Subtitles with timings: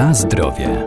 [0.00, 0.86] Na zdrowie.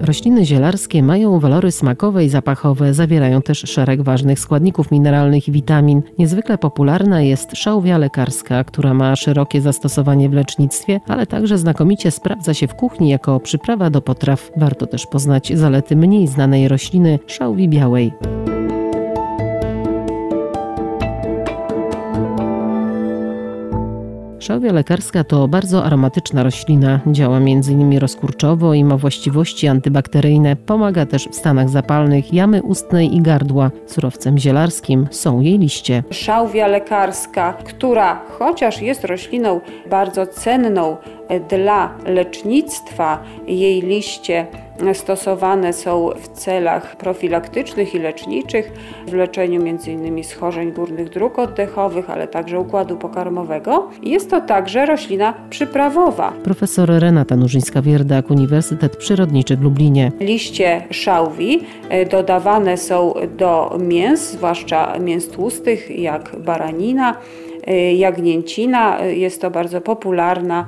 [0.00, 6.02] Rośliny zielarskie mają walory smakowe i zapachowe, zawierają też szereg ważnych składników mineralnych i witamin.
[6.18, 12.54] Niezwykle popularna jest szałwia lekarska, która ma szerokie zastosowanie w lecznictwie, ale także znakomicie sprawdza
[12.54, 14.50] się w kuchni jako przyprawa do potraw.
[14.56, 18.12] Warto też poznać zalety mniej znanej rośliny szałwi białej.
[24.44, 27.00] Szałwia lekarska to bardzo aromatyczna roślina.
[27.06, 27.98] Działa m.in.
[27.98, 30.56] rozkurczowo i ma właściwości antybakteryjne.
[30.56, 33.70] Pomaga też w stanach zapalnych jamy ustnej i gardła.
[33.86, 36.02] Surowcem zielarskim są jej liście.
[36.10, 40.96] Szałwia lekarska, która chociaż jest rośliną bardzo cenną
[41.48, 44.46] dla lecznictwa, jej liście
[44.92, 48.72] stosowane są w celach profilaktycznych i leczniczych,
[49.06, 50.24] w leczeniu m.in.
[50.24, 53.90] schorzeń górnych dróg oddechowych, ale także układu pokarmowego.
[54.02, 56.32] Jest to także roślina przyprawowa.
[56.44, 60.12] Profesor Renata Nurzyńska-Wierdak, Uniwersytet Przyrodniczy w Lublinie.
[60.20, 67.16] Liście szałwi e, dodawane są do mięs, zwłaszcza mięs tłustych, jak baranina,
[67.66, 69.00] e, jagnięcina.
[69.00, 70.66] E, jest to bardzo popularna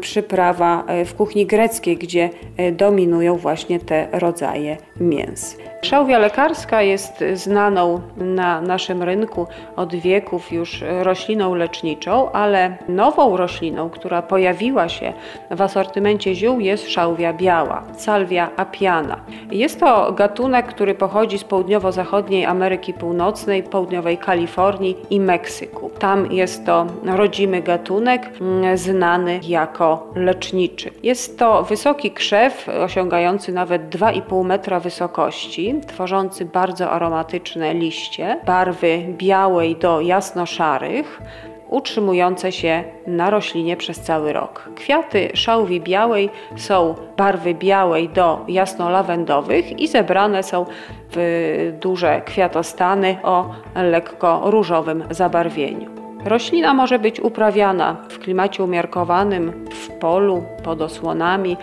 [0.00, 2.30] przyprawa w kuchni greckiej, gdzie
[2.72, 5.56] dominują właśnie te rodzaje mięs.
[5.82, 13.90] Szałwia lekarska jest znaną na naszym rynku od wieków już rośliną leczniczą, ale nową rośliną,
[13.90, 15.12] która pojawiła się
[15.50, 19.20] w asortymencie ziół jest szałwia biała, Salvia apiana.
[19.50, 25.90] Jest to gatunek, który pochodzi z południowo-zachodniej Ameryki Północnej, południowej Kalifornii i Meksyku.
[25.98, 29.75] Tam jest to rodzimy gatunek mm, znany jako
[30.14, 30.90] leczniczy.
[31.02, 39.76] Jest to wysoki krzew osiągający nawet 2,5 metra wysokości tworzący bardzo aromatyczne liście barwy białej
[39.76, 41.22] do jasno-szarych,
[41.70, 44.68] utrzymujące się na roślinie przez cały rok.
[44.76, 50.66] Kwiaty szałwi białej są barwy białej do jasno-lawendowych i zebrane są
[51.12, 56.05] w duże kwiatostany o lekko różowym zabarwieniu.
[56.26, 61.56] Roślina może być uprawiana w klimacie umiarkowanym, w polu, pod osłonami,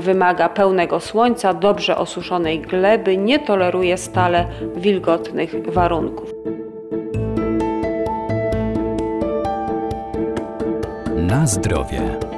[0.00, 4.46] wymaga pełnego słońca, dobrze osuszonej gleby, nie toleruje stale
[4.76, 6.34] wilgotnych warunków.
[11.16, 12.35] Na zdrowie.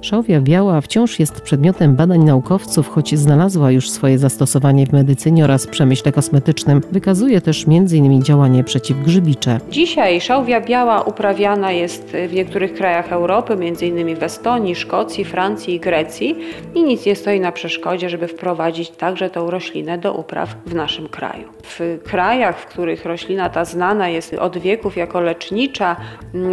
[0.00, 5.66] Szałwia biała wciąż jest przedmiotem badań naukowców, choć znalazła już swoje zastosowanie w medycynie oraz
[5.66, 6.80] przemyśle kosmetycznym.
[6.92, 8.22] Wykazuje też m.in.
[8.22, 9.60] działanie przeciwgrzybicze.
[9.70, 14.16] Dzisiaj szałwia biała uprawiana jest w niektórych krajach Europy, m.in.
[14.16, 16.36] w Estonii, Szkocji, Francji i Grecji
[16.74, 21.08] i nic nie stoi na przeszkodzie, żeby wprowadzić także tą roślinę do upraw w naszym
[21.08, 21.48] kraju.
[21.62, 25.96] W krajach, w których roślina ta znana jest od wieków jako lecznicza,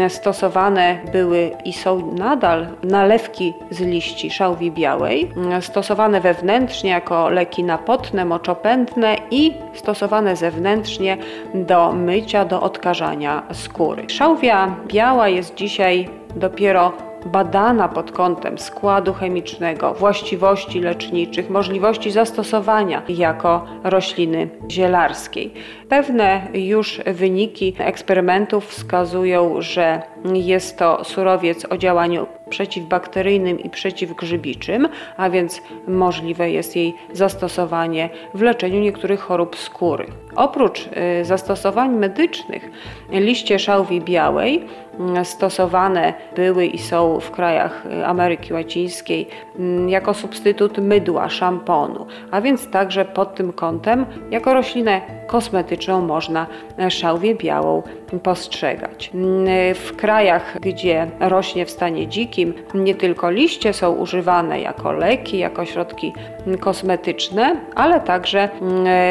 [0.10, 3.35] stosowane były i są nadal nalewki
[3.70, 5.32] z liści szałwi białej,
[5.62, 11.18] stosowane wewnętrznie jako leki napotne, moczopędne i stosowane zewnętrznie
[11.54, 14.10] do mycia, do odkażania skóry.
[14.10, 16.92] Szałwia biała jest dzisiaj dopiero
[17.26, 25.54] badana pod kątem składu chemicznego, właściwości leczniczych, możliwości zastosowania jako rośliny zielarskiej.
[25.90, 30.02] Pewne już wyniki eksperymentów wskazują, że
[30.34, 38.42] jest to surowiec o działaniu przeciwbakteryjnym i przeciwgrzybiczym, a więc możliwe jest jej zastosowanie w
[38.42, 40.06] leczeniu niektórych chorób skóry.
[40.36, 40.90] Oprócz
[41.22, 42.72] y, zastosowań medycznych,
[43.12, 44.64] liście szałwi białej
[45.00, 49.28] mm, stosowane były i są w krajach y, Ameryki Łacińskiej
[49.60, 56.48] mm, jako substytut mydła, szamponu, a więc także pod tym kątem jako roślinę kosmetyczną można
[56.90, 57.84] szałwię białą
[58.24, 59.12] postrzegać.
[59.14, 62.35] Mm, w krajach, gdzie rośnie w stanie dzikim,
[62.74, 66.14] nie tylko liście są używane jako leki, jako środki
[66.60, 68.50] kosmetyczne, ale także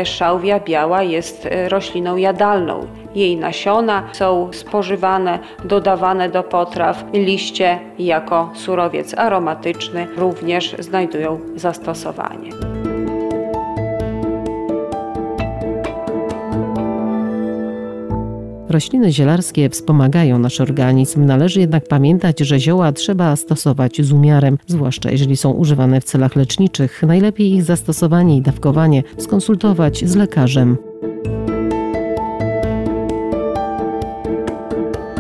[0.05, 2.87] szałwia biała jest rośliną jadalną.
[3.15, 12.64] Jej nasiona są spożywane, dodawane do potraw, liście jako surowiec aromatyczny również znajdują zastosowanie.
[18.75, 25.11] Rośliny zielarskie wspomagają nasz organizm, należy jednak pamiętać, że zioła trzeba stosować z umiarem, zwłaszcza
[25.11, 27.03] jeżeli są używane w celach leczniczych.
[27.03, 30.77] Najlepiej ich zastosowanie i dawkowanie skonsultować z lekarzem.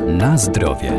[0.06, 0.92] Na zdrowie.